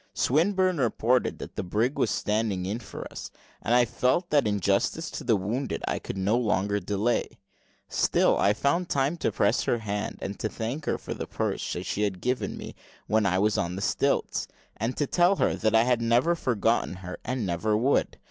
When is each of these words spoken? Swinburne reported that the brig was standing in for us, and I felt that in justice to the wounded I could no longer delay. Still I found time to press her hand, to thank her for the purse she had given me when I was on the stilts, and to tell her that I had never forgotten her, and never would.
Swinburne 0.15 0.79
reported 0.79 1.37
that 1.37 1.55
the 1.55 1.61
brig 1.61 1.95
was 1.99 2.09
standing 2.09 2.65
in 2.65 2.79
for 2.79 3.05
us, 3.11 3.29
and 3.61 3.75
I 3.75 3.85
felt 3.85 4.31
that 4.31 4.47
in 4.47 4.59
justice 4.59 5.11
to 5.11 5.23
the 5.23 5.35
wounded 5.35 5.83
I 5.87 5.99
could 5.99 6.17
no 6.17 6.37
longer 6.39 6.79
delay. 6.79 7.37
Still 7.87 8.35
I 8.39 8.53
found 8.53 8.89
time 8.89 9.15
to 9.17 9.31
press 9.31 9.65
her 9.65 9.77
hand, 9.77 10.17
to 10.39 10.49
thank 10.49 10.85
her 10.85 10.97
for 10.97 11.13
the 11.13 11.27
purse 11.27 11.61
she 11.61 12.01
had 12.01 12.19
given 12.19 12.57
me 12.57 12.73
when 13.05 13.27
I 13.27 13.37
was 13.37 13.59
on 13.59 13.75
the 13.75 13.81
stilts, 13.83 14.47
and 14.75 14.97
to 14.97 15.05
tell 15.05 15.35
her 15.35 15.53
that 15.53 15.75
I 15.75 15.83
had 15.83 16.01
never 16.01 16.33
forgotten 16.33 16.95
her, 17.05 17.19
and 17.23 17.45
never 17.45 17.77
would. 17.77 18.17